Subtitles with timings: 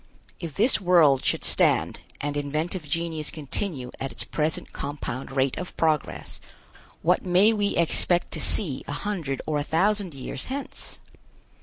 [0.39, 5.77] If this world should stand and inventive genius continue at its present compound rate of
[5.77, 6.41] progress,
[7.03, 10.97] what may we expect to see a hundred or a thousand years hence?